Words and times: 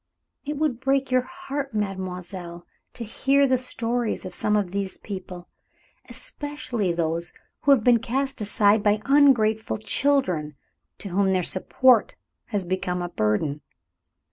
It 0.45 0.57
would 0.57 0.79
break 0.79 1.11
your 1.11 1.21
heart, 1.21 1.75
mademoiselle, 1.75 2.65
to 2.95 3.03
hear 3.03 3.45
the 3.45 3.59
stories 3.59 4.25
of 4.25 4.33
some 4.33 4.55
of 4.55 4.71
these 4.71 4.97
people, 4.97 5.47
especially 6.09 6.91
those 6.91 7.33
who 7.61 7.71
have 7.71 7.83
been 7.83 7.99
cast 7.99 8.41
aside 8.41 8.81
by 8.81 9.03
ungrateful 9.05 9.77
children, 9.77 10.55
to 10.97 11.09
whom 11.09 11.33
their 11.33 11.43
support 11.43 12.15
has 12.45 12.65
become 12.65 12.99
a 13.03 13.09
burden. 13.09 13.61